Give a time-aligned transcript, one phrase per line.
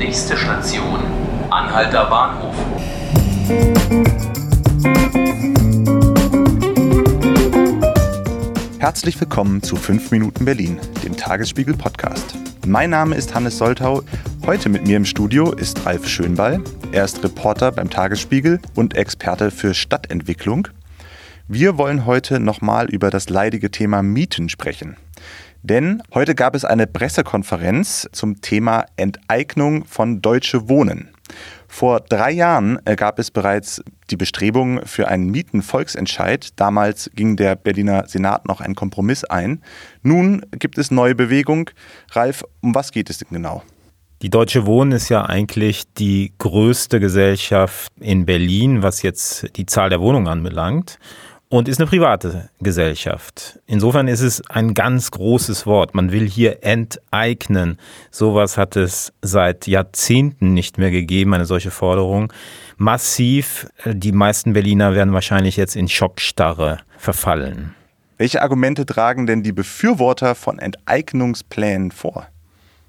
[0.00, 0.98] Nächste Station,
[1.50, 2.54] Anhalter Bahnhof.
[8.78, 12.34] Herzlich willkommen zu 5 Minuten Berlin, dem Tagesspiegel Podcast.
[12.66, 14.02] Mein Name ist Hannes Soltau.
[14.46, 16.64] Heute mit mir im Studio ist Ralf Schönball.
[16.92, 20.68] Er ist Reporter beim Tagesspiegel und Experte für Stadtentwicklung.
[21.46, 24.96] Wir wollen heute nochmal über das leidige Thema Mieten sprechen.
[25.62, 31.10] Denn heute gab es eine Pressekonferenz zum Thema Enteignung von Deutsche Wohnen.
[31.68, 36.48] Vor drei Jahren äh, gab es bereits die Bestrebungen für einen Mietenvolksentscheid.
[36.56, 39.62] Damals ging der Berliner Senat noch einen Kompromiss ein.
[40.02, 41.70] Nun gibt es neue Bewegung.
[42.10, 43.62] Ralf, um was geht es denn genau?
[44.22, 49.90] Die Deutsche Wohnen ist ja eigentlich die größte Gesellschaft in Berlin, was jetzt die Zahl
[49.90, 50.98] der Wohnungen anbelangt
[51.50, 53.58] und ist eine private Gesellschaft.
[53.66, 55.94] Insofern ist es ein ganz großes Wort.
[55.94, 57.76] Man will hier enteignen.
[58.12, 62.32] Sowas hat es seit Jahrzehnten nicht mehr gegeben, eine solche Forderung.
[62.76, 63.68] Massiv.
[63.84, 67.74] Die meisten Berliner werden wahrscheinlich jetzt in Schockstarre verfallen.
[68.16, 72.28] Welche Argumente tragen denn die Befürworter von Enteignungsplänen vor?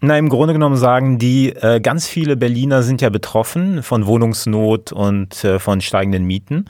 [0.00, 4.90] Na, im Grunde genommen sagen die, äh, ganz viele Berliner sind ja betroffen von Wohnungsnot
[4.90, 6.66] und äh, von steigenden Mieten.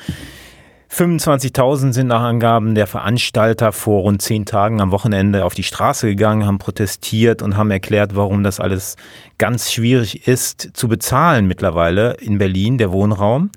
[0.91, 6.09] 25.000 sind nach Angaben der Veranstalter vor rund zehn Tagen am Wochenende auf die Straße
[6.09, 8.97] gegangen, haben protestiert und haben erklärt, warum das alles
[9.37, 13.51] ganz schwierig ist zu bezahlen mittlerweile in Berlin, der Wohnraum.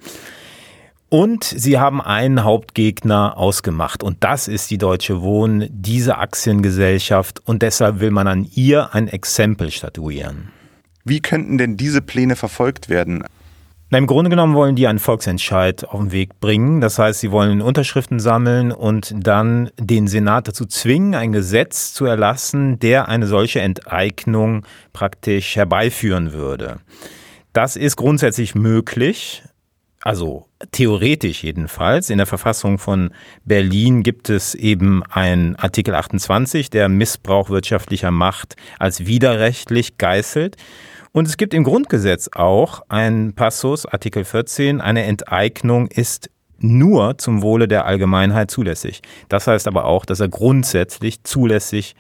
[1.08, 7.62] Und sie haben einen Hauptgegner ausgemacht und das ist die Deutsche Wohnen, diese Aktiengesellschaft und
[7.62, 10.50] deshalb will man an ihr ein Exempel statuieren.
[11.04, 13.24] Wie könnten denn diese Pläne verfolgt werden?
[13.94, 16.80] Na, Im Grunde genommen wollen die einen Volksentscheid auf den Weg bringen.
[16.80, 22.06] Das heißt, sie wollen Unterschriften sammeln und dann den Senat dazu zwingen, ein Gesetz zu
[22.06, 26.78] erlassen, der eine solche Enteignung praktisch herbeiführen würde.
[27.52, 29.44] Das ist grundsätzlich möglich.
[30.04, 32.10] Also theoretisch jedenfalls.
[32.10, 33.12] In der Verfassung von
[33.46, 40.58] Berlin gibt es eben ein Artikel 28, der Missbrauch wirtschaftlicher Macht als widerrechtlich geißelt.
[41.12, 47.42] Und es gibt im Grundgesetz auch einen Passus, Artikel 14, eine Enteignung ist nur zum
[47.42, 49.02] Wohle der Allgemeinheit zulässig.
[49.30, 51.96] Das heißt aber auch, dass er grundsätzlich zulässig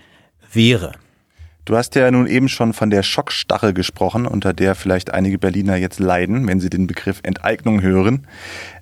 [0.51, 0.93] wäre.
[1.65, 5.75] Du hast ja nun eben schon von der Schockstarre gesprochen, unter der vielleicht einige Berliner
[5.75, 8.25] jetzt leiden, wenn sie den Begriff Enteignung hören.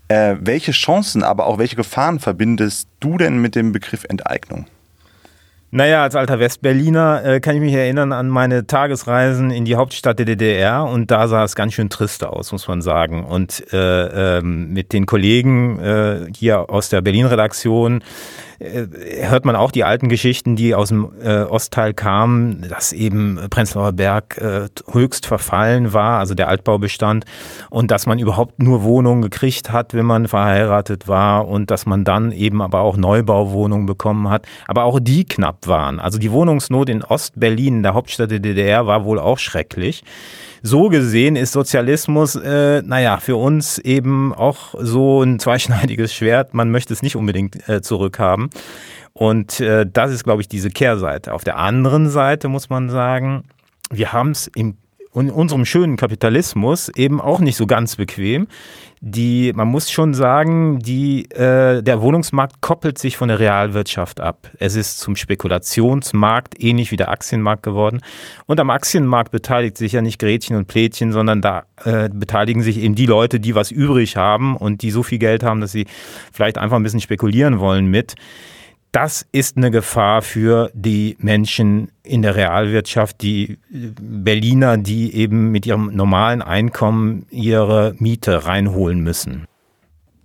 [0.07, 4.65] Äh, welche Chancen, aber auch welche Gefahren verbindest du denn mit dem Begriff Enteignung?
[5.71, 10.17] Naja, als alter Westberliner äh, kann ich mich erinnern an meine Tagesreisen in die Hauptstadt
[10.17, 13.23] der DDR und da sah es ganz schön trist aus, muss man sagen.
[13.23, 18.03] Und äh, äh, mit den Kollegen äh, hier aus der Berlin-Redaktion
[18.59, 23.93] hört man auch die alten Geschichten, die aus dem äh, Ostteil kamen, dass eben Prenzlauer
[23.93, 27.25] Berg äh, höchst verfallen war, also der Altbaubestand,
[27.69, 32.03] und dass man überhaupt nur Wohnungen gekriegt hat, wenn man verheiratet war und dass man
[32.03, 35.99] dann eben aber auch Neubauwohnungen bekommen hat, aber auch die knapp waren.
[35.99, 40.03] Also die Wohnungsnot in Ostberlin, der Hauptstadt der DDR, war wohl auch schrecklich
[40.61, 46.53] so gesehen ist Sozialismus, äh, naja, für uns eben auch so ein zweischneidiges Schwert.
[46.53, 48.48] Man möchte es nicht unbedingt äh, zurückhaben.
[49.13, 51.33] Und äh, das ist, glaube ich, diese Kehrseite.
[51.33, 53.43] Auf der anderen Seite muss man sagen,
[53.89, 54.77] wir haben es im
[55.19, 58.47] in unserem schönen Kapitalismus eben auch nicht so ganz bequem.
[59.01, 64.49] Die, man muss schon sagen, die, äh, der Wohnungsmarkt koppelt sich von der Realwirtschaft ab.
[64.59, 68.01] Es ist zum Spekulationsmarkt, ähnlich wie der Aktienmarkt geworden.
[68.45, 72.77] Und am Aktienmarkt beteiligt sich ja nicht Gretchen und Plätchen, sondern da äh, beteiligen sich
[72.77, 75.85] eben die Leute, die was übrig haben und die so viel Geld haben, dass sie
[76.33, 78.15] vielleicht einfach ein bisschen spekulieren wollen mit
[78.91, 85.65] das ist eine Gefahr für die Menschen in der Realwirtschaft, die Berliner, die eben mit
[85.65, 89.45] ihrem normalen Einkommen ihre Miete reinholen müssen.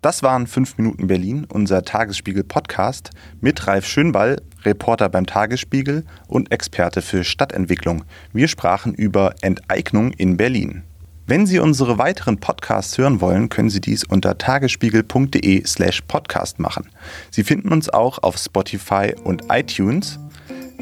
[0.00, 3.10] Das waren 5 Minuten Berlin, unser Tagesspiegel-Podcast
[3.40, 8.04] mit Ralf Schönball, Reporter beim Tagesspiegel und Experte für Stadtentwicklung.
[8.32, 10.82] Wir sprachen über Enteignung in Berlin.
[11.26, 16.90] Wenn Sie unsere weiteren Podcasts hören wollen, können Sie dies unter tagesspiegel.de slash podcast machen.
[17.30, 20.18] Sie finden uns auch auf Spotify und iTunes.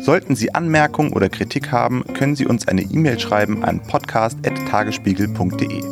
[0.00, 5.84] Sollten Sie Anmerkungen oder Kritik haben, können Sie uns eine E-Mail schreiben an podcast.tagesspiegel.de.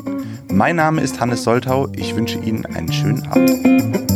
[0.52, 1.86] Mein Name ist Hannes Soltau.
[1.94, 4.09] Ich wünsche Ihnen einen schönen Abend.